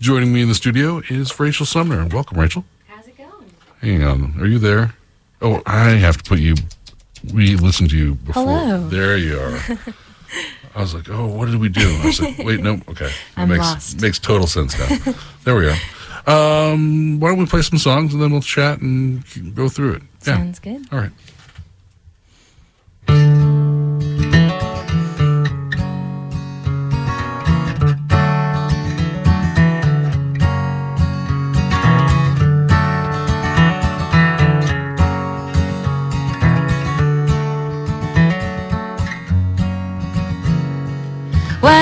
[0.00, 2.06] Joining me in the studio is Rachel Sumner.
[2.06, 2.64] Welcome, Rachel.
[2.86, 3.30] How's it going?
[3.80, 4.34] Hang on.
[4.38, 4.94] Are you there?
[5.40, 6.54] Oh, I have to put you.
[7.32, 8.44] We listened to you before.
[8.44, 8.88] Hello.
[8.88, 9.58] There you are.
[10.74, 11.98] I was like, oh, what did we do?
[12.02, 13.06] I was like, wait, no, okay.
[13.06, 14.02] It I'm makes, lost.
[14.02, 15.14] Makes total sense now.
[15.44, 15.76] there we are.
[16.26, 19.24] Um, why don't we play some songs and then we'll chat and
[19.54, 20.02] go through it?
[20.26, 20.36] Yeah.
[20.36, 20.86] Sounds good.
[20.92, 21.12] All right.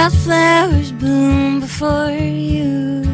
[0.05, 3.05] Wildflowers bloom before you,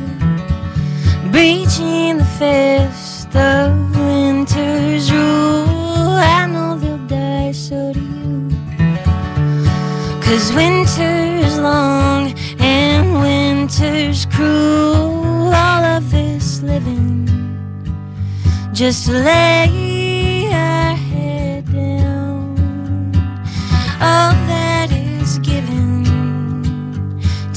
[1.30, 6.18] breaching the fist of winter's rule.
[6.18, 8.50] I know they'll die, so do you.
[10.20, 15.54] Cause winter's long and winter's cruel.
[15.54, 17.28] All of this living
[18.72, 19.89] just to lay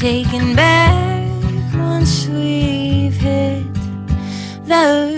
[0.03, 1.33] taken back
[1.73, 3.73] once we've hit
[4.65, 5.12] the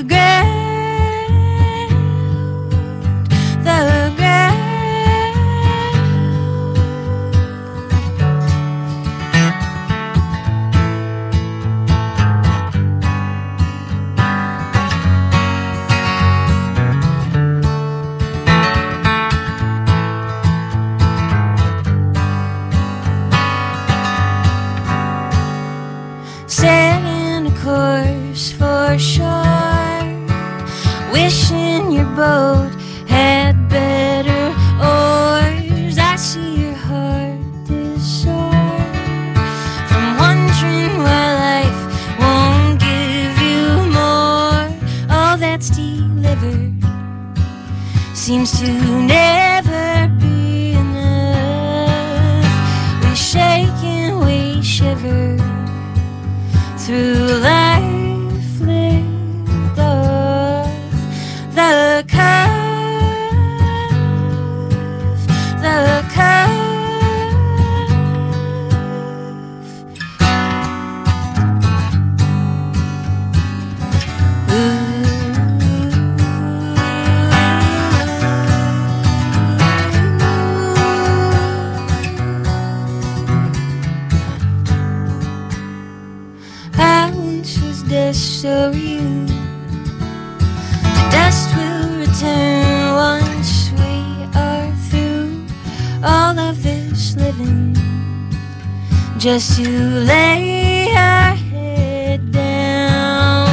[99.35, 103.49] Just you lay our head down,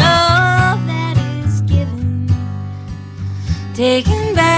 [0.00, 2.26] all that is given,
[3.72, 4.49] taken back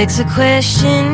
[0.00, 1.09] Begs the question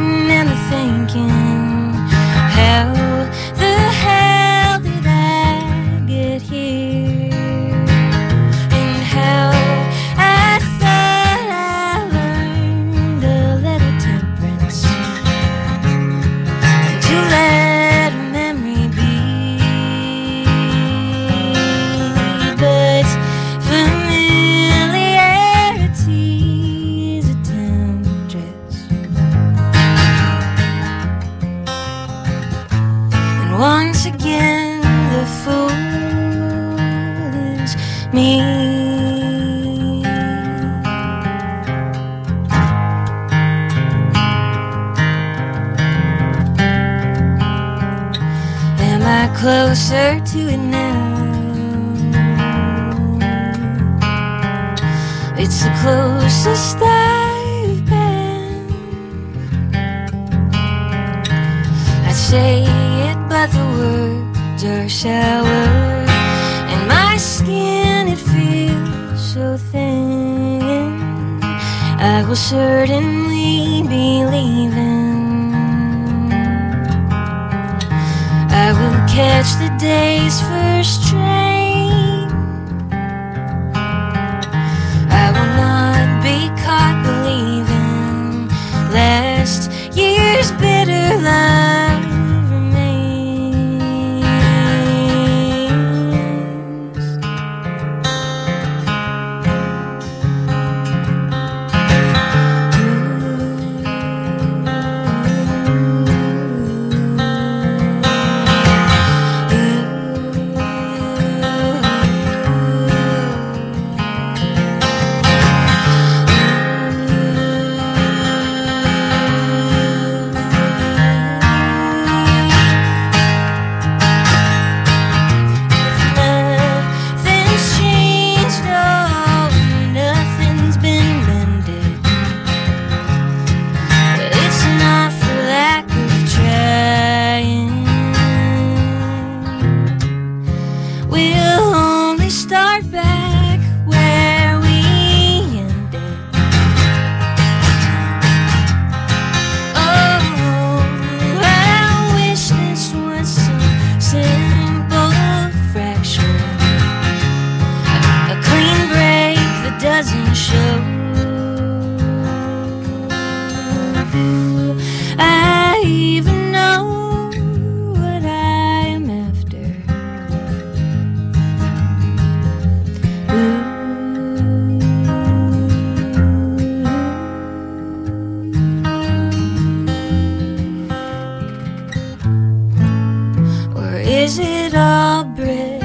[184.26, 185.84] is it all bred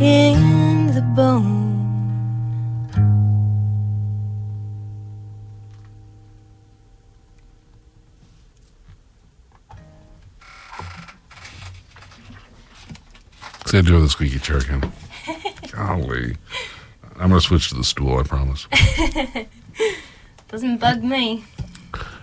[0.00, 1.52] in the bone?
[13.66, 14.90] I do have the squeaky chair again.
[15.72, 16.36] Golly.
[17.16, 18.66] I'm going to switch to the stool, I promise.
[20.48, 21.44] Doesn't bug me.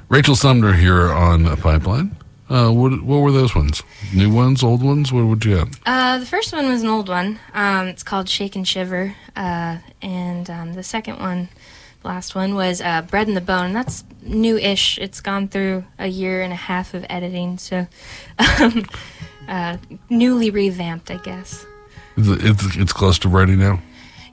[0.09, 2.15] Rachel Sumner here on a Pipeline.
[2.51, 3.81] Uh, what, what were those ones?
[4.13, 5.13] New ones, old ones?
[5.13, 5.80] What would you have?
[5.86, 7.39] Uh, the first one was an old one.
[7.53, 9.15] Um, it's called Shake and Shiver.
[9.38, 11.48] Uh, and um, the second one,
[12.03, 13.68] last one, was uh, Bred in the Bone.
[13.68, 14.98] And that's new ish.
[14.98, 17.57] It's gone through a year and a half of editing.
[17.57, 17.88] So
[18.59, 18.86] um,
[19.48, 19.77] uh,
[20.09, 21.65] newly revamped, I guess.
[22.18, 22.27] It's,
[22.63, 23.81] it's, it's close to ready now?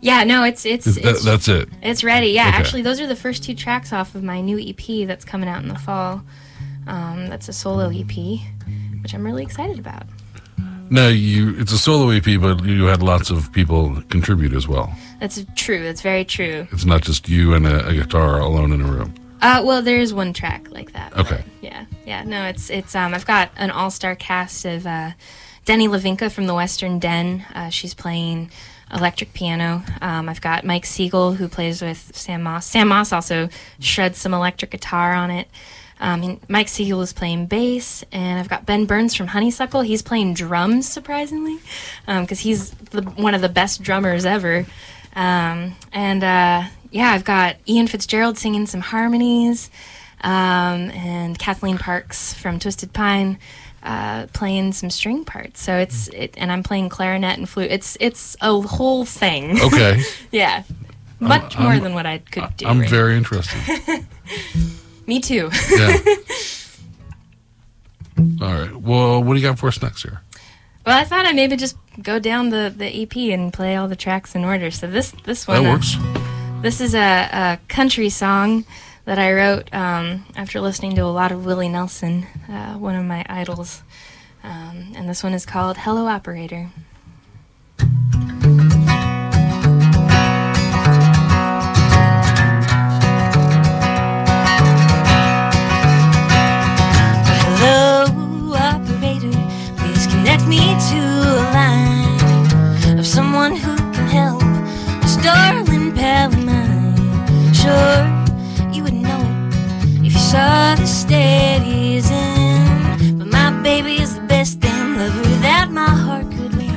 [0.01, 1.69] Yeah, no, it's it's Is that, it's, that's it.
[1.83, 2.29] it's ready.
[2.29, 2.57] Yeah, Okay.
[2.57, 5.63] actually, those are the first two tracks off of my new EP that's coming out
[5.63, 6.23] in the fall.
[6.89, 8.41] Um, that's a solo EP,
[9.03, 10.05] which I'm really excited about.
[10.91, 11.55] No, you.
[11.59, 14.95] It's a solo EP, but you had lots of people contribute as well.
[15.21, 15.83] That's true.
[15.83, 16.67] That's very true.
[16.73, 19.15] It's not just you and a, a guitar alone in a room.
[19.43, 21.17] Uh, well, there is one track like that.
[21.17, 21.45] Okay.
[21.61, 22.25] Yeah, yeah.
[22.25, 22.95] No, it's it's.
[22.95, 25.11] Um, I've got an all-star cast of uh,
[25.65, 27.45] Denny Lavinka from the Western Den.
[27.55, 28.51] Uh, she's playing
[28.93, 29.83] electric piano.
[30.01, 32.67] Um, I've got Mike Siegel who plays with Sam Moss.
[32.67, 35.49] Sam Moss also shreds some electric guitar on it.
[36.01, 39.81] Um, and Mike Siegel is playing bass, and I've got Ben Burns from Honeysuckle.
[39.81, 41.59] He's playing drums, surprisingly,
[42.07, 44.65] because he's the, one of the best drummers ever.
[45.17, 49.71] Um, and uh, yeah, I've got Ian Fitzgerald singing some harmonies,
[50.21, 53.39] um, and Kathleen Parks from Twisted Pine
[53.83, 55.61] uh, playing some string parts.
[55.63, 57.71] So it's it, and I'm playing clarinet and flute.
[57.71, 59.61] It's it's a whole thing.
[59.61, 60.03] Okay.
[60.31, 60.63] yeah,
[61.21, 62.67] much more I'm- than what I could do.
[62.67, 64.05] I'm right very interested.
[65.09, 65.51] Me too.
[65.71, 65.97] Yeah.
[68.43, 68.77] All right.
[68.77, 70.21] Well, what do you got for us next year?
[70.85, 73.97] well, I thought I'd maybe just go down the, the EP and play all the
[73.97, 74.71] tracks in order.
[74.71, 75.97] So this this one That uh, works.
[76.63, 78.65] This is a, a country song
[79.07, 83.05] that I wrote um, after listening to a lot of Willie Nelson, uh, one of
[83.05, 83.83] my idols.
[84.45, 86.71] Um, and this one is called Hello Operator.
[97.61, 99.33] Hello, operator,
[99.79, 100.61] please connect me
[100.91, 101.01] to
[101.43, 104.43] a line of someone who can help
[105.03, 106.95] this darling pal of mine.
[107.53, 108.07] Sure,
[108.73, 114.15] you would know it if you saw the state he's in, but my baby is
[114.15, 116.71] the best damn lover that my heart could win,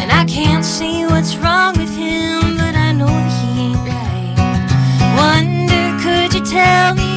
[0.00, 4.36] and I can't see what's wrong with him, but I know that he ain't right.
[5.16, 7.07] Wonder, could you tell me?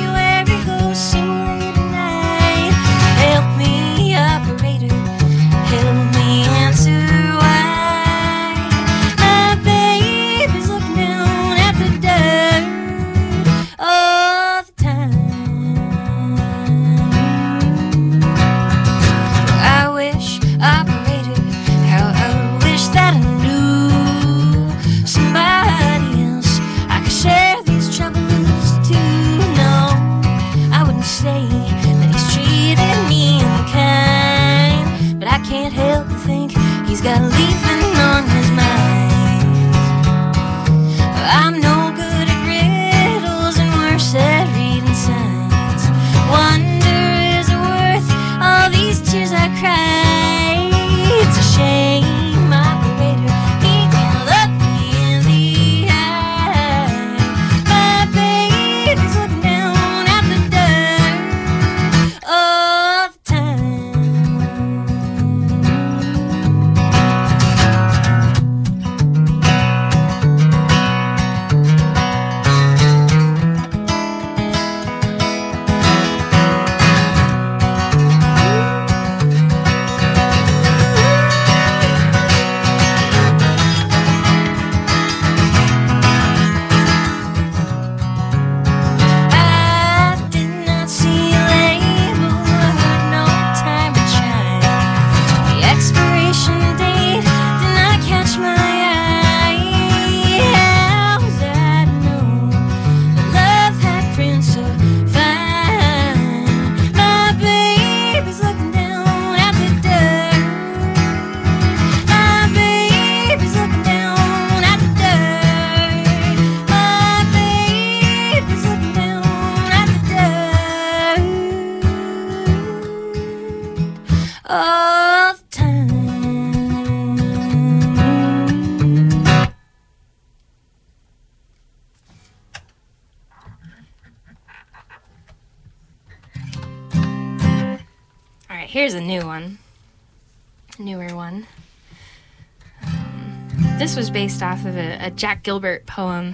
[143.91, 146.33] this was based off of a, a Jack Gilbert poem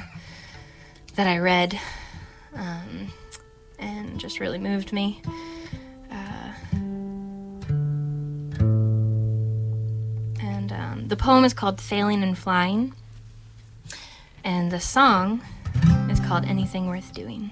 [1.15, 1.79] that I read
[2.53, 3.11] um,
[3.79, 5.23] and just really moved me.
[6.11, 6.53] Uh,
[10.39, 12.93] and um, the poem is called Failing and Flying,
[14.43, 15.41] and the song
[16.11, 17.51] is called Anything Worth Doing.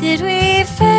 [0.00, 0.97] Did we fail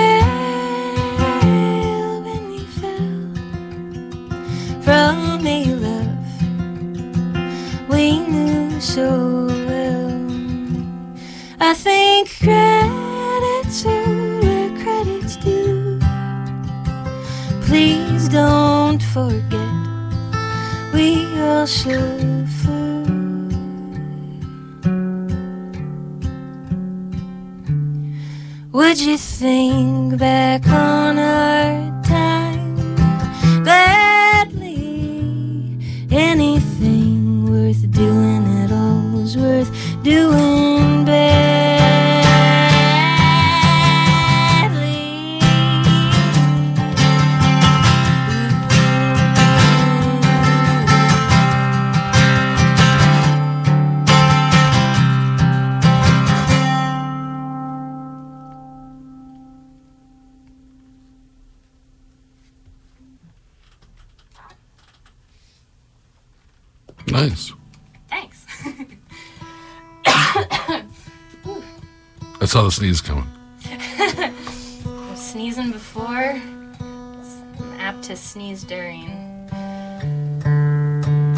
[72.79, 73.27] sneeze coming.
[73.65, 76.05] I'm sneezing before.
[76.05, 79.09] I'm apt to sneeze during.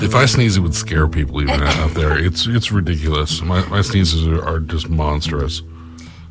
[0.04, 2.17] If I sneeze, it would scare people even out there.
[2.27, 3.41] It's it's ridiculous.
[3.41, 5.63] My my sneezes are, are just monstrous.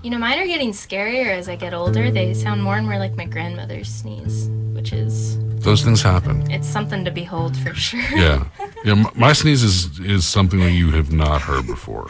[0.02, 2.10] You know, mine are getting scarier as I get older.
[2.12, 6.48] They sound more and more like my grandmother's sneeze, which is Those things happen.
[6.50, 8.00] it's something to behold for sure.
[8.14, 8.44] Yeah,
[8.84, 8.92] yeah.
[8.92, 12.06] m- My sneeze is is something that you have not heard before.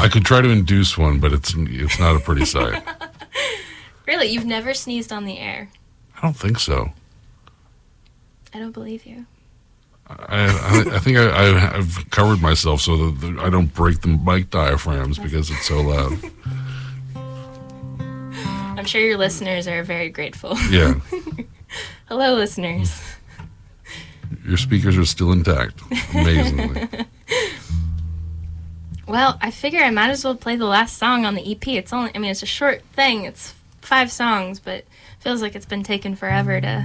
[0.00, 2.82] I could try to induce one, but it's it's not a pretty sight.
[4.06, 5.70] Really, you've never sneezed on the air?
[6.16, 6.92] I don't think so.
[8.52, 9.26] I don't believe you.
[10.06, 14.08] I I, I think I, have covered myself so that the, I don't break the
[14.08, 16.18] mic diaphragms because it's so loud.
[18.78, 20.58] I'm sure your listeners are very grateful.
[20.68, 21.00] Yeah,
[22.08, 23.00] Hello, listeners.
[24.46, 25.80] your speakers are still intact.
[26.12, 27.06] Amazingly.
[29.06, 31.66] Well, I figure I might as well play the last song on the EP.
[31.68, 33.24] It's only, I mean, it's a short thing.
[33.24, 34.84] It's five songs, but
[35.20, 36.84] feels like it's been taken forever to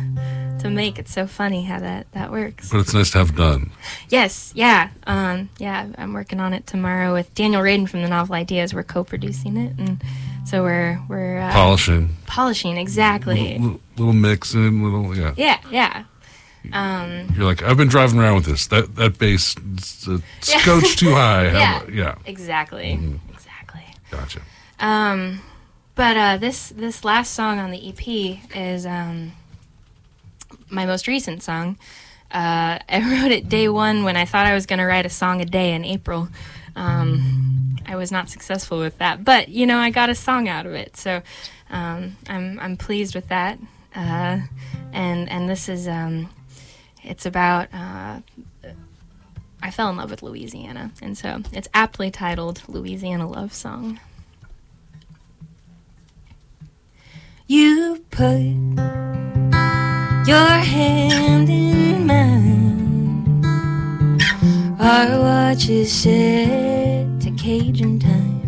[0.59, 0.99] to make.
[0.99, 2.71] It's so funny how that that works.
[2.71, 3.71] But it's nice to have done.
[4.09, 5.87] Yes, yeah, um, yeah.
[5.97, 8.73] I'm working on it tomorrow with Daniel Radin from the Novel Ideas.
[8.73, 10.01] We're co-producing it, and
[10.45, 13.57] so we're we're uh, Polishing, polishing exactly.
[13.57, 15.33] little, little mixing, little yeah.
[15.37, 16.03] Yeah, yeah.
[16.73, 18.67] Um, You're like, I've been driving around with this.
[18.67, 21.47] That that bass, it's a scotch too high.
[21.51, 21.83] Yeah.
[21.91, 22.15] yeah.
[22.25, 23.83] exactly, exactly.
[24.11, 24.41] Gotcha.
[24.79, 25.41] Um,
[25.95, 29.33] but uh, this this last song on the EP is um,
[30.69, 31.77] my most recent song.
[32.31, 35.09] Uh, I wrote it day one when I thought I was going to write a
[35.09, 36.29] song a day in April.
[36.75, 40.65] Um, I was not successful with that, but you know I got a song out
[40.65, 41.21] of it, so
[41.69, 43.57] um, I'm I'm pleased with that.
[43.95, 44.39] Uh,
[44.93, 46.29] and and this is um,
[47.03, 48.19] it's about uh,
[49.61, 53.99] I fell in love with Louisiana, and so it's aptly titled "Louisiana Love Song."
[57.47, 58.41] You put
[60.27, 63.45] your hand in mine.
[64.79, 68.39] Our watches set to Cajun time.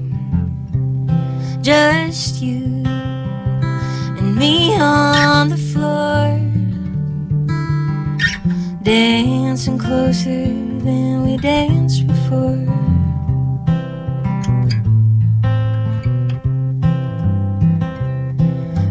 [1.61, 6.40] Just you and me on the floor.
[8.91, 10.47] Dancing closer
[10.83, 12.67] than we danced before.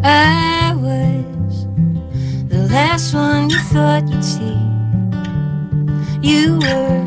[0.02, 1.66] I was
[2.48, 4.58] the last one you thought you'd see.
[6.26, 7.04] You were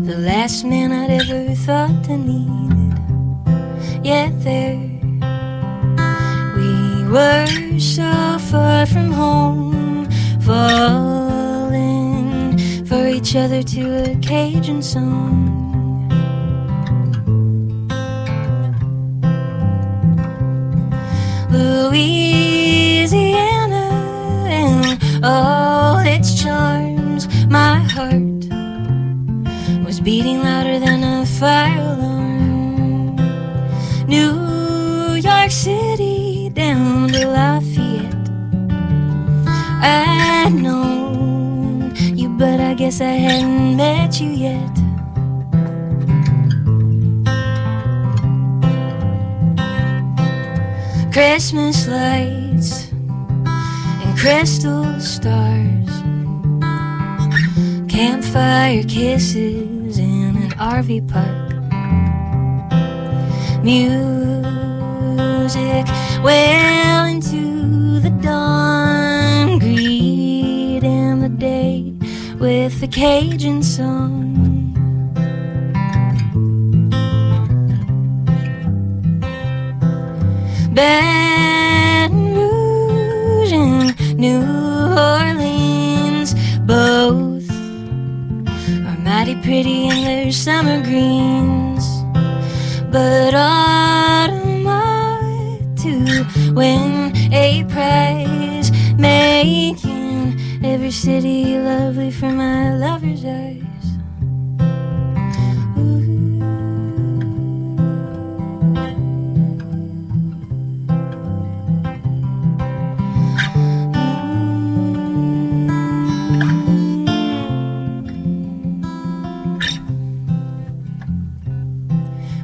[0.00, 2.72] the last man I'd ever thought to need.
[4.02, 4.80] Yet there
[6.56, 10.08] we were so far from home,
[10.40, 11.23] falling
[12.86, 15.62] for each other to a Cajun song.
[21.50, 23.06] Louisiana
[24.48, 28.44] and all its charms, my heart
[29.84, 33.16] was beating louder than a fire alarm.
[34.06, 38.28] New York City down to Lafayette.
[39.46, 40.93] I know
[42.84, 44.74] guess I hadn't met you yet.
[51.10, 52.92] Christmas lights
[54.02, 55.92] and crystal stars,
[57.88, 61.54] campfire kisses in an RV park,
[63.64, 63.94] music
[66.22, 68.63] well into the dawn,
[72.64, 74.72] with a Cajun song.
[80.72, 84.40] Baton Rouge and New
[84.96, 87.50] Orleans both
[88.88, 91.84] are mighty pretty in their summer greens,
[92.90, 99.83] but autumn ought to win a prize, making
[100.74, 103.62] every city lovely for my lover's eyes.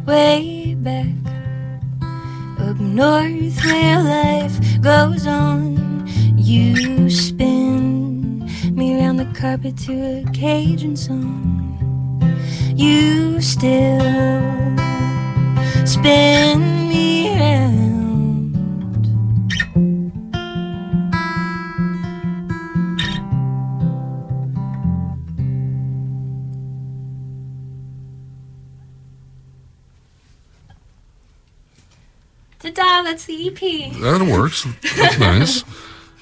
[0.06, 1.06] way back
[2.60, 6.06] up north where life goes on.
[6.36, 7.49] You spin
[9.40, 11.78] carpet to a Cajun song.
[12.76, 13.98] You still
[15.86, 17.30] spin me.
[32.58, 33.02] Ta-da!
[33.02, 33.58] That's the EP.
[34.02, 34.66] That works.
[34.98, 35.64] That's nice.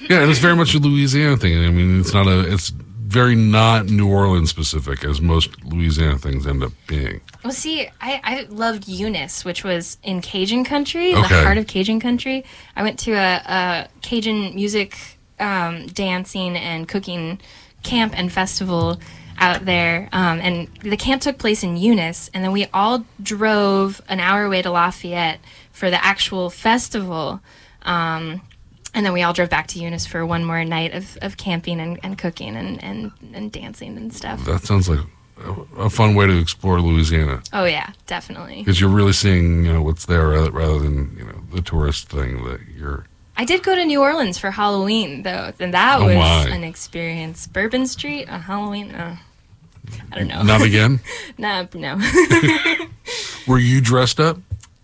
[0.08, 1.64] Yeah, and it's very much a Louisiana thing.
[1.64, 2.52] I mean, it's not a.
[2.52, 2.72] It's
[3.08, 7.22] very not New Orleans specific, as most Louisiana things end up being.
[7.42, 12.00] Well, see, I, I loved Eunice, which was in Cajun country, the heart of Cajun
[12.00, 12.44] country.
[12.76, 14.94] I went to a, a Cajun music
[15.40, 17.40] um, dancing and cooking
[17.82, 19.00] camp and festival
[19.38, 20.10] out there.
[20.12, 24.44] Um, and the camp took place in Eunice, and then we all drove an hour
[24.44, 25.40] away to Lafayette
[25.72, 27.40] for the actual festival.
[27.82, 28.42] Um,
[28.94, 31.80] and then we all drove back to Eunice for one more night of, of camping
[31.80, 34.44] and, and cooking and, and, and dancing and stuff.
[34.44, 35.00] That sounds like
[35.76, 38.56] a, fun way to explore Louisiana Oh, yeah, definitely.
[38.56, 42.08] because you're really seeing you know what's there rather, rather than you know the tourist
[42.08, 43.06] thing that you're.
[43.36, 46.48] I did go to New Orleans for Halloween, though, and that Oh, was my.
[46.48, 47.46] an experience.
[47.46, 48.92] Bourbon Street on Halloween?
[48.92, 49.16] Uh,
[50.10, 50.42] I don't know.
[50.42, 50.98] Not again.
[51.38, 52.00] nah, no.
[53.46, 54.38] Were you dressed up?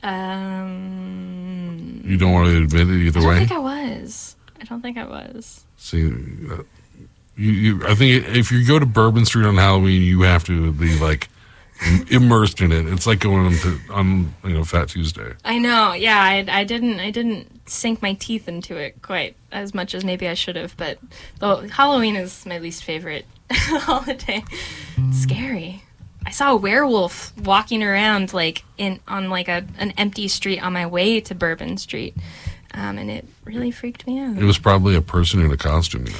[0.04, 3.40] um, You don't want to admit it either way.
[4.64, 5.64] I don't think I was.
[5.76, 6.62] See, uh,
[7.36, 7.86] you, you.
[7.86, 11.28] I think if you go to Bourbon Street on Halloween, you have to be like
[12.10, 12.86] immersed in it.
[12.86, 15.34] It's like going to on you know Fat Tuesday.
[15.44, 15.92] I know.
[15.92, 16.98] Yeah, I, I didn't.
[16.98, 20.74] I didn't sink my teeth into it quite as much as maybe I should have.
[20.78, 20.98] But
[21.40, 24.42] the Halloween is my least favorite holiday.
[24.96, 25.82] It's scary.
[26.26, 30.72] I saw a werewolf walking around like in on like a an empty street on
[30.72, 32.16] my way to Bourbon Street,
[32.74, 34.36] um, and it really freaked me out.
[34.36, 36.06] It was probably a person in a costume.
[36.06, 36.18] You know,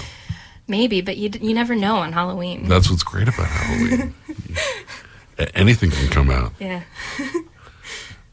[0.67, 2.69] Maybe, but you you never know on Halloween.
[2.69, 4.14] that's what's great about Halloween.
[5.55, 6.53] Anything can come out.
[6.61, 6.83] yeah.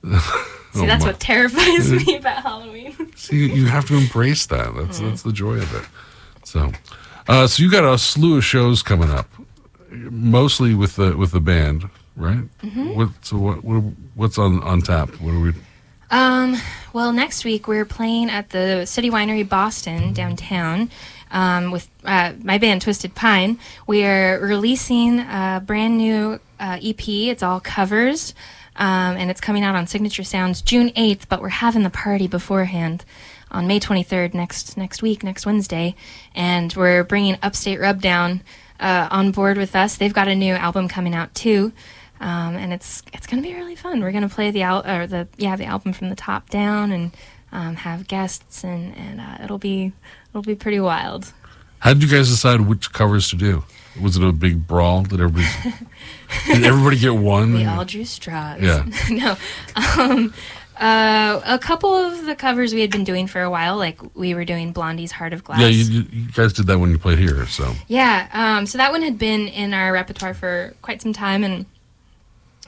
[0.03, 3.11] Oh, See, that's my- what terrifies me about Halloween.
[3.15, 4.73] See, you have to embrace that.
[4.75, 5.09] That's Mm-hmm.
[5.09, 5.85] that's the joy of it.
[6.45, 6.71] So,
[7.27, 9.27] uh, so you got a slew of shows coming up,
[9.91, 12.43] mostly with the with the band, right?
[12.63, 12.95] Mm-hmm.
[12.95, 13.83] What so what, what
[14.15, 15.09] what's on on tap?
[15.21, 15.53] What are we?
[16.11, 16.57] Um,
[16.91, 20.91] well, next week we're playing at the City Winery Boston downtown
[21.31, 23.57] um, with uh, my band Twisted Pine.
[23.87, 27.07] We are releasing a brand new uh, EP.
[27.07, 28.35] It's all covers,
[28.75, 31.29] um, and it's coming out on Signature Sounds June 8th.
[31.29, 33.05] But we're having the party beforehand
[33.49, 35.95] on May 23rd next next week, next Wednesday,
[36.35, 38.41] and we're bringing Upstate Rubdown
[38.81, 39.95] uh, on board with us.
[39.95, 41.71] They've got a new album coming out too
[42.21, 43.99] um, and it's it's gonna be really fun.
[44.01, 47.11] We're gonna play the al- or the yeah the album from the top down and
[47.51, 49.91] um, have guests and and uh, it'll be
[50.29, 51.33] it'll be pretty wild.
[51.79, 53.63] How did you guys decide which covers to do?
[53.99, 55.01] Was it a big brawl?
[55.01, 55.47] that everybody
[56.45, 57.53] did everybody get one?
[57.53, 58.61] We all drew straws.
[58.61, 58.85] Yeah.
[59.09, 59.35] no.
[59.75, 60.33] Um,
[60.79, 64.33] uh, a couple of the covers we had been doing for a while, like we
[64.33, 65.59] were doing Blondie's Heart of Glass.
[65.59, 67.45] yeah, you, you you guys did that when you played here.
[67.47, 71.43] So Yeah, um, so that one had been in our repertoire for quite some time,
[71.43, 71.65] and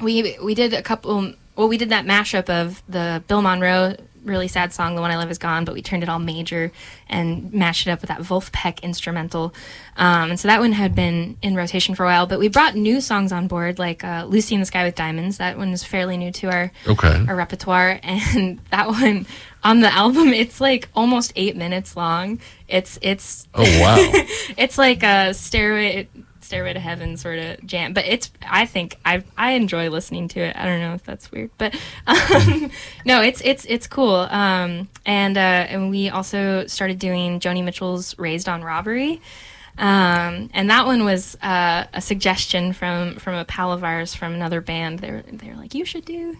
[0.01, 1.34] we we did a couple.
[1.56, 5.17] Well, we did that mashup of the Bill Monroe really sad song, "The One I
[5.17, 6.71] Love Is Gone," but we turned it all major
[7.10, 9.53] and mashed it up with that Wolf Vulfpeck instrumental.
[9.97, 12.25] Um, and so that one had been in rotation for a while.
[12.25, 15.38] But we brought new songs on board, like uh, "Lucy in the Sky with Diamonds."
[15.38, 17.25] That one is fairly new to our Okay.
[17.27, 19.25] our repertoire, and that one
[19.63, 22.39] on the album, it's like almost eight minutes long.
[22.67, 23.97] It's it's Oh wow.
[24.58, 26.08] it's like a stairway
[26.54, 30.39] stairway to heaven sort of jam but it's i think i i enjoy listening to
[30.39, 30.56] it.
[30.56, 31.74] I don't know if that's weird but
[32.08, 32.70] um,
[33.06, 34.16] no it's it's it's cool.
[34.16, 39.20] Um, and uh, and we also started doing joni mitchell's raised on robbery.
[39.80, 44.36] Um, and that one was uh, a suggestion from from a pal of ours from
[44.36, 45.00] another band.
[45.00, 46.38] They're they're like you should do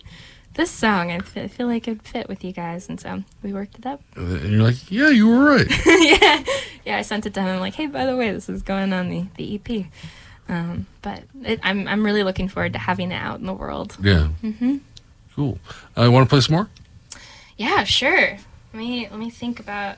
[0.56, 3.86] this song I feel like it'd fit with you guys and so we worked it
[3.86, 5.68] up and you're like, yeah, you were right.
[5.86, 6.44] yeah,
[6.86, 6.98] yeah.
[6.98, 7.48] I sent it to him.
[7.56, 9.86] I'm like, hey, by the way, this is going on the the EP.
[10.50, 13.96] Um, but it, I'm I'm really looking forward to having it out in the world.
[14.02, 14.30] Yeah.
[14.44, 14.78] Mm-hmm.
[15.36, 15.58] Cool.
[15.98, 16.70] Uh, want to play some more?
[17.58, 18.38] Yeah, sure.
[18.74, 19.98] Let me let me think about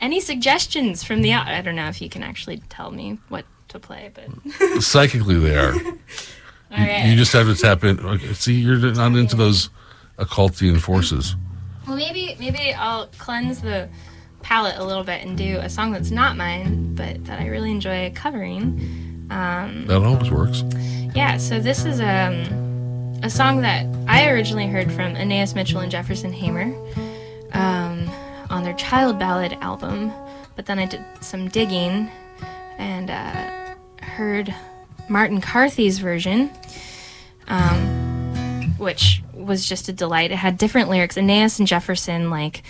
[0.00, 1.32] any suggestions from the.
[1.34, 5.56] I don't know if you can actually tell me what to play, but Psychically, they
[5.56, 5.72] are.
[5.72, 5.80] all
[6.70, 7.06] You, right.
[7.06, 7.98] you just have to tap in.
[7.98, 9.70] okay, See, you're not into those
[10.18, 11.36] occultian forces.
[11.86, 13.88] well, maybe maybe I'll cleanse the
[14.42, 17.70] palette a little bit and do a song that's not mine, but that I really
[17.70, 19.26] enjoy covering.
[19.30, 20.62] Um, That always works.
[21.14, 25.90] Yeah, so this is um, a song that I originally heard from Anaïs Mitchell and
[25.90, 26.72] Jefferson Hamer
[27.52, 28.08] um,
[28.48, 30.12] on their Child Ballad album,
[30.56, 32.10] but then I did some digging
[32.78, 34.54] and uh, heard
[35.08, 36.50] Martin Carthy's version,
[37.48, 40.30] um, which was just a delight.
[40.30, 41.16] It had different lyrics.
[41.16, 42.62] Anaïs and Jefferson, like,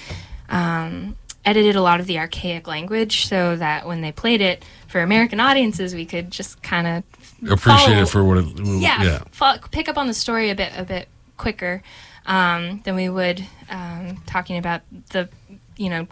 [0.48, 5.00] um, edited a lot of the archaic language so that when they played it for
[5.00, 7.04] American audiences, we could just kind of
[7.50, 8.46] Appreciate follow- it for what it.
[8.80, 9.56] yeah, yeah.
[9.70, 11.82] pick up on the story a bit a bit quicker
[12.26, 15.28] um, than we would um, talking about the
[15.76, 16.06] you know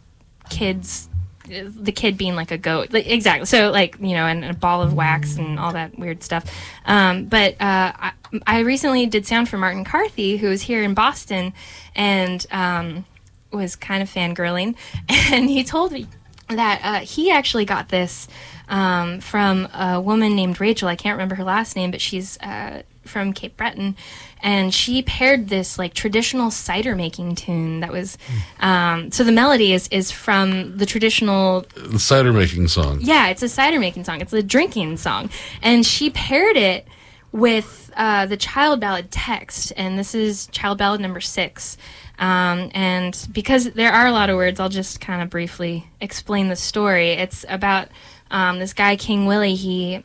[0.51, 1.09] kids
[1.47, 2.93] the kid being like a goat.
[2.93, 3.47] Like, exactly.
[3.47, 6.45] So like you know and a ball of wax and all that weird stuff.
[6.85, 8.13] Um, but uh, I,
[8.47, 11.53] I recently did sound for martin carthy who was here in boston
[11.95, 13.05] and um,
[13.51, 14.77] was kind of fangirling.
[15.33, 16.07] And he told me
[16.49, 18.29] that uh, he actually got this
[18.69, 20.89] um, from a woman named Rachel.
[20.89, 23.97] I can't remember her last name, but she's uh, from Cape Breton,
[24.43, 28.19] and she paired this like traditional cider making tune that was.
[28.61, 32.99] Um, so the melody is is from the traditional The cider making song.
[33.01, 34.21] yeah, it's a cider making song.
[34.21, 35.31] It's a drinking song,
[35.63, 36.87] and she paired it
[37.33, 41.77] with uh, the child ballad text, and this is child ballad number six.
[42.19, 46.49] Um, and because there are a lot of words, I'll just kind of briefly explain
[46.49, 47.11] the story.
[47.11, 47.89] It's about
[48.31, 49.55] um, this guy King Willie.
[49.55, 50.03] He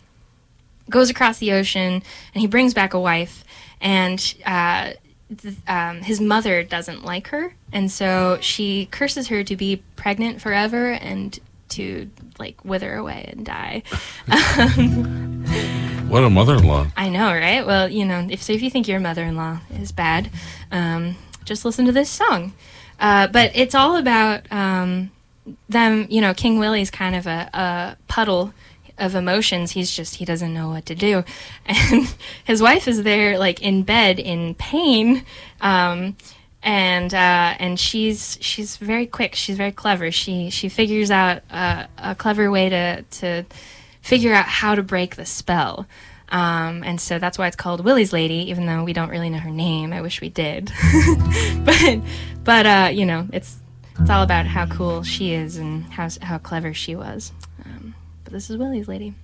[0.89, 3.46] goes across the ocean and he brings back a wife,
[3.82, 4.94] and uh,
[5.38, 10.41] th- um, his mother doesn't like her, and so she curses her to be pregnant
[10.41, 11.39] forever and
[11.70, 13.84] to like wither away and die.
[16.12, 16.88] What a mother-in-law.
[16.98, 17.65] I know, right?
[17.65, 20.30] Well, you know, if so, if you think your mother-in-law is bad,
[20.70, 21.15] um,
[21.46, 22.52] just listen to this song.
[23.00, 25.10] Uh, but it's all about um,
[25.70, 26.08] them.
[26.10, 28.54] You know, King Willie's kind of a, a puddle
[29.02, 29.72] of emotions.
[29.72, 31.24] He's just he doesn't know what to do,
[31.66, 35.26] and his wife is there, like in bed in pain.
[35.60, 36.16] Um,
[36.64, 39.36] and uh, and she's she's very quick.
[39.36, 40.12] She's very clever.
[40.12, 43.46] She she figures out a, a clever way to to
[44.02, 45.88] figure out how to break the spell.
[46.30, 49.40] Um, and so that's why it's called Willie's Lady, even though we don't really know
[49.40, 49.92] her name.
[49.92, 50.72] I wish we did,
[51.66, 52.00] but
[52.44, 53.58] but uh, you know it's
[54.00, 57.32] it's all about how cool she is and how how clever she was.
[57.66, 59.16] Um, but this is Willie's Lady.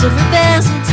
[0.00, 0.89] so for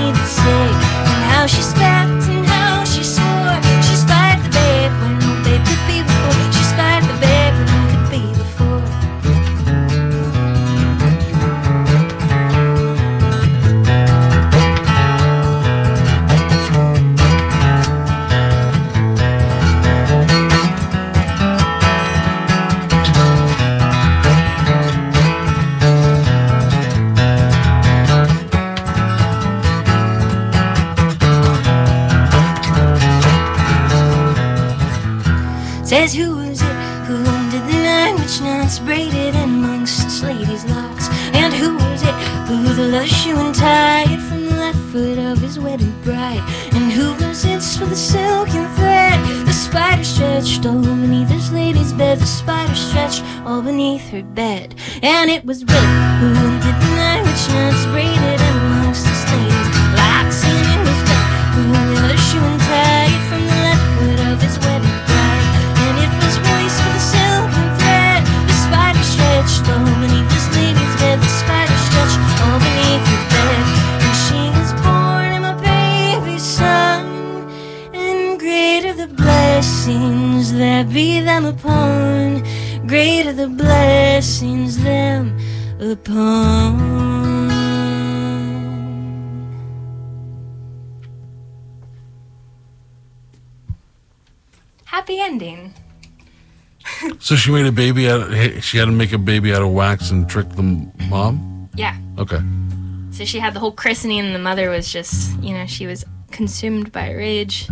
[0.00, 0.39] hear what
[95.10, 95.74] Happy ending.
[97.18, 98.20] So she made a baby out.
[98.22, 100.62] Of, she had to make a baby out of wax and trick the
[101.08, 101.68] mom.
[101.74, 101.96] Yeah.
[102.18, 102.40] Okay.
[103.10, 106.04] So she had the whole christening, and the mother was just, you know, she was
[106.30, 107.68] consumed by rage.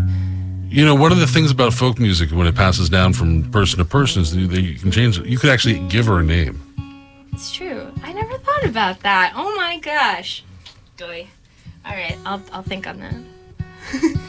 [0.69, 3.79] You know, one of the things about folk music when it passes down from person
[3.79, 5.27] to person is that you can change it.
[5.27, 6.61] You could actually give her a name.
[7.33, 7.93] It's true.
[8.03, 9.33] I never thought about that.
[9.37, 10.45] Oh my gosh.
[10.97, 11.29] Goy.
[11.85, 14.19] All right, I'll I'll think on that.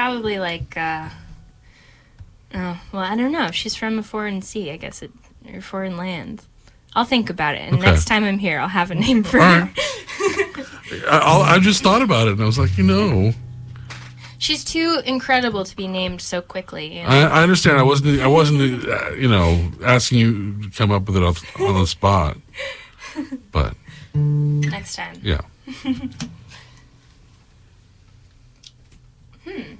[0.00, 1.08] probably like uh
[2.54, 3.50] Oh, well, I don't know.
[3.50, 5.10] She's from a foreign sea, I guess it
[5.52, 6.42] or foreign land.
[6.94, 7.86] I'll think about it, and Okay.
[7.90, 9.60] next time I'm here, I'll have a name for All her.
[9.62, 9.78] right.
[11.10, 13.32] I, I'll- I just thought about it and I was like, you know,
[14.38, 16.98] She's too incredible to be named so quickly.
[16.98, 17.08] You know?
[17.08, 17.78] I, I understand.
[17.78, 18.20] I wasn't.
[18.20, 18.84] I wasn't.
[18.86, 22.36] Uh, you know, asking you to come up with it off, on the spot.
[23.50, 23.74] But
[24.14, 25.16] next time.
[25.22, 25.40] yeah.
[29.46, 29.52] How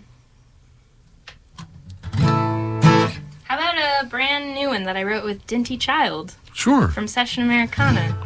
[4.00, 6.88] a brand new one that I wrote with Dinty Child Sure.
[6.88, 8.16] from Session Americana?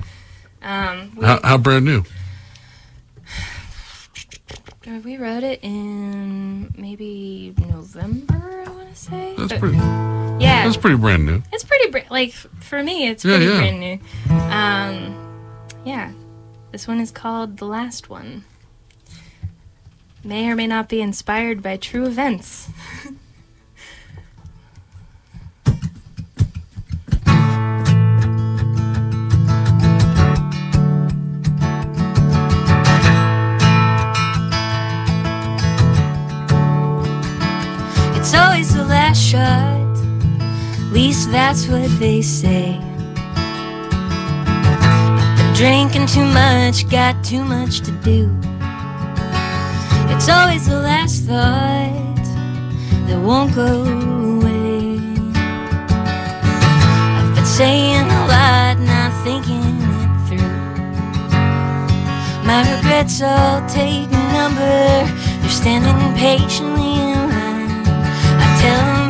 [0.62, 2.04] Um, we, How, how brand new?
[4.86, 9.34] uh, we wrote it in maybe November, I want to say.
[9.36, 9.76] That's But- pretty.
[9.76, 11.42] Yeah, That's pretty brand new.
[11.52, 13.58] it's pretty br- like for me, it's Yeah, pretty yeah.
[13.58, 13.98] brand new.
[14.50, 16.12] Um, yeah,
[16.72, 18.44] this one is called "The Last One."
[20.24, 22.70] May or may not be inspired by true events.
[41.30, 42.78] that's what they say.
[44.46, 48.30] I've been drinking too much, got too much to do.
[50.12, 52.16] It's always the last thought
[53.06, 53.82] that won't go
[54.36, 54.98] away.
[57.18, 59.64] I've been saying a lot, not thinking
[59.98, 60.56] it through.
[62.46, 65.04] My regrets all take number.
[65.40, 66.80] They're standing patiently.
[66.80, 67.09] I
[68.60, 69.09] tell them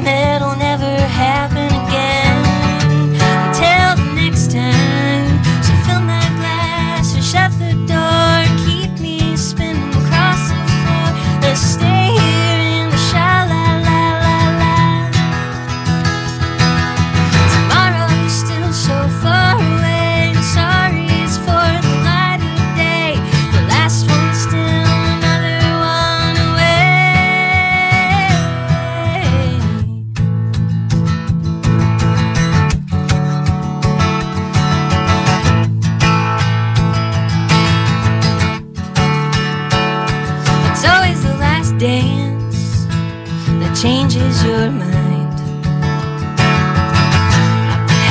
[43.81, 45.41] changes your mind.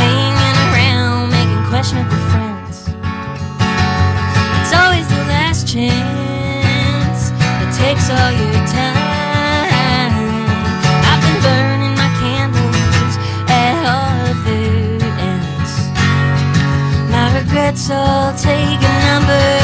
[0.02, 2.88] Hanging around making questionable friends.
[4.58, 8.98] It's always the last chance that takes all your time.
[11.06, 13.14] I've been burning my candles
[13.46, 14.98] at all their
[15.30, 15.72] ends.
[17.12, 19.59] My regrets all take a number.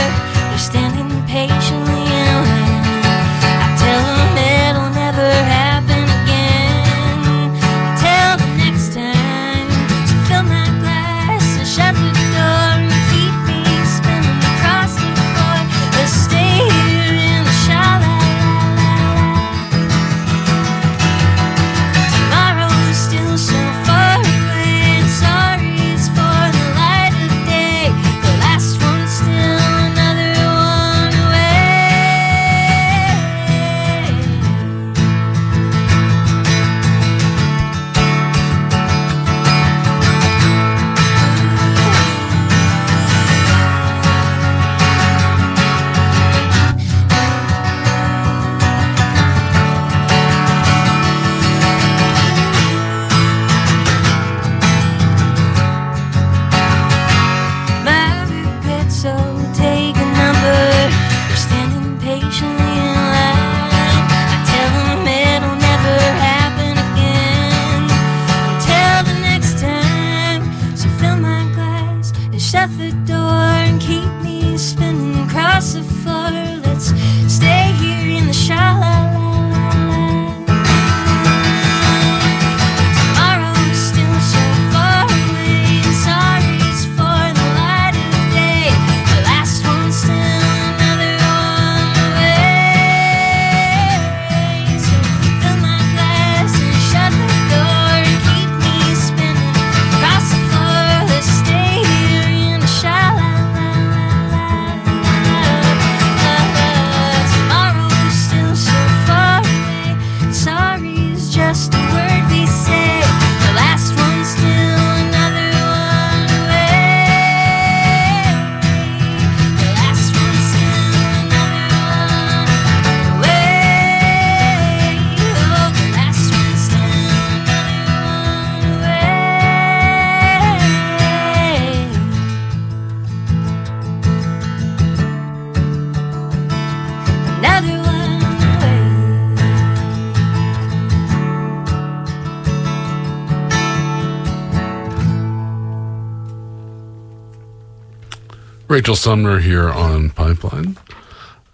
[148.67, 150.77] Rachel Sumner here on Pipeline.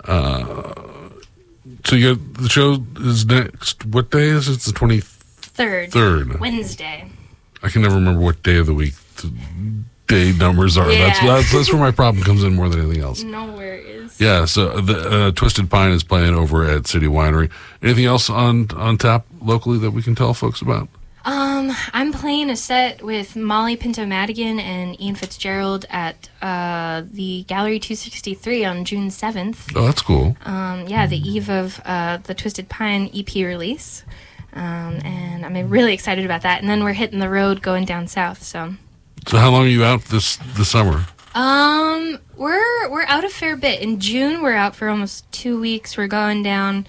[0.06, 0.74] Uh,
[1.86, 3.86] so you the show is next.
[3.86, 4.54] What day is it?
[4.54, 5.92] It's the twenty Third.
[5.92, 6.40] third.
[6.40, 7.10] Wednesday.
[7.62, 9.32] I can never remember what day of the week the
[10.08, 10.88] day numbers are.
[10.88, 13.22] That's, that's that's where my problem comes in more than anything else.
[13.24, 14.20] Nowhere is.
[14.20, 14.46] Yeah.
[14.46, 17.52] So the uh, Twisted Pine is playing over at City Winery.
[17.84, 20.88] Anything else on on tap locally that we can tell folks about?
[21.24, 27.44] Um, I'm playing a set with Molly Pinto Madigan and Ian Fitzgerald at uh, the
[27.44, 29.72] Gallery 263 on June 7th.
[29.76, 30.36] Oh, that's cool.
[30.46, 34.04] Um, yeah, the eve of uh, the Twisted Pine EP release.
[34.54, 36.60] Um, and I'm really excited about that.
[36.60, 38.42] And then we're hitting the road going down south.
[38.42, 38.74] So,
[39.28, 41.06] So how long are you out this this summer?
[41.36, 43.80] um, we're we're out a fair bit.
[43.80, 45.96] In June, we're out for almost two weeks.
[45.96, 46.88] We're going down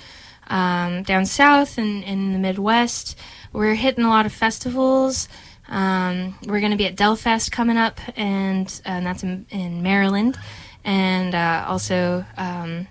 [0.49, 3.16] um, down south and in the Midwest.
[3.53, 5.28] We're hitting a lot of festivals.
[5.68, 10.38] Um, we're going to be at Delfest coming up, and, and that's in, in Maryland.
[10.84, 12.88] And uh, also, um,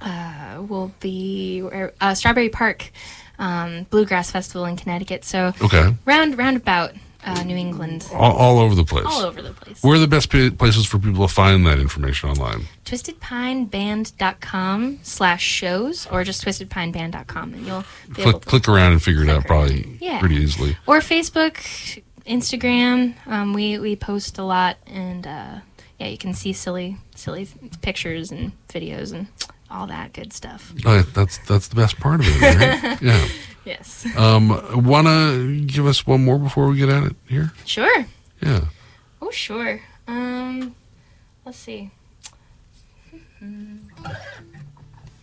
[0.00, 1.62] uh, will be
[2.00, 2.90] uh, Strawberry Park
[3.38, 5.24] um, Bluegrass Festival in Connecticut.
[5.24, 5.94] So Okay.
[6.04, 6.92] round roundabout
[7.24, 9.04] uh, New England, All, all over the place.
[9.06, 9.82] all over the place.
[9.82, 12.66] Where are the best places for people to find that information online?
[12.84, 19.02] twistedpineband.com slash shows or just twistedpineband.com and you'll be able Click to click around and
[19.02, 20.18] figure it out probably Yeah.
[20.20, 20.76] pretty easily.
[20.86, 21.54] or facebook
[22.26, 25.58] instagram um, we we post a lot and uh,
[25.98, 27.48] yeah you can see silly silly
[27.80, 29.26] pictures and videos and
[29.70, 33.02] all that good stuff Uh, that's that's the best part of it, right?
[33.10, 33.26] yeah.
[33.64, 34.48] Yes Um,
[34.84, 37.52] wanna give us one more before we get at it here?
[37.64, 38.06] sure
[38.40, 38.64] Yeah.
[39.20, 40.74] oh sure um
[41.44, 41.90] let's see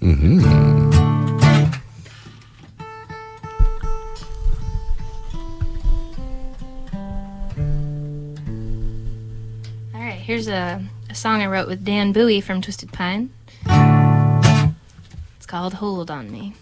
[0.01, 1.49] Mm-hmm.
[9.93, 13.29] all right here's a, a song i wrote with Dan Bui from twisted pine
[15.37, 16.53] it's called hold on me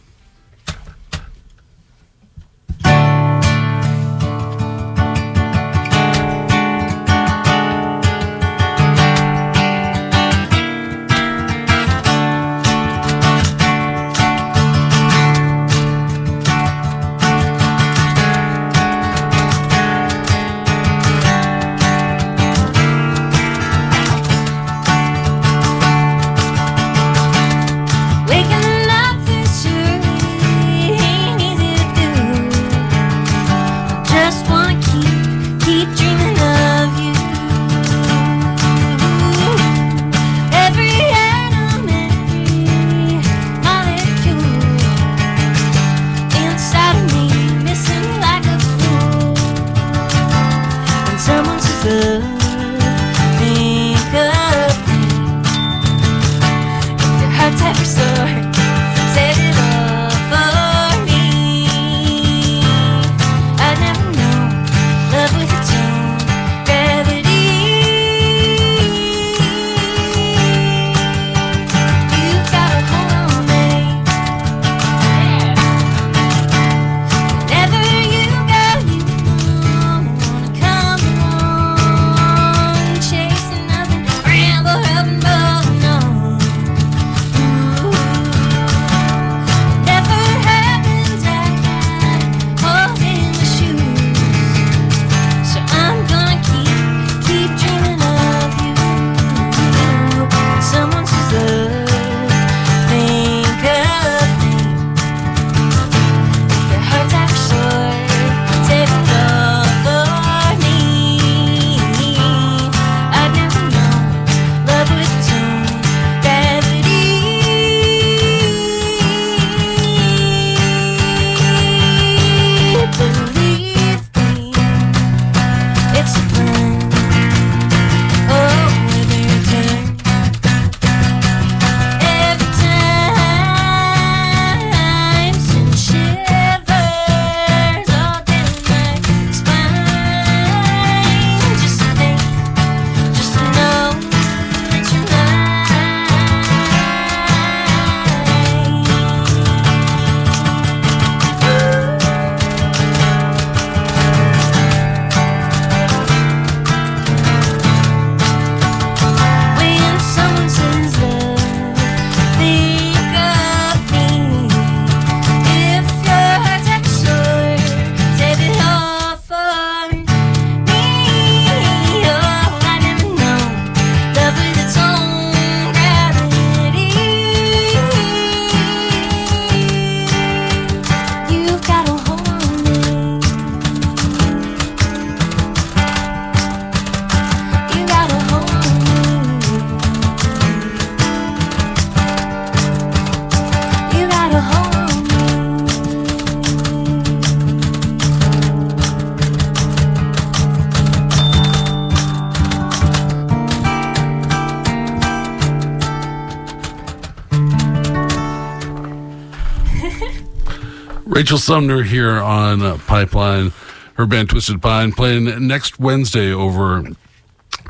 [211.17, 213.51] Rachel Sumner here on uh, Pipeline.
[213.95, 216.83] Her band Twisted Pine playing next Wednesday over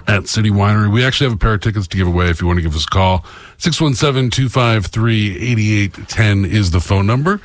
[0.05, 0.91] at City Winery.
[0.91, 2.75] We actually have a pair of tickets to give away if you want to give
[2.75, 3.25] us a call.
[3.57, 7.39] 617 253 8810 is the phone number.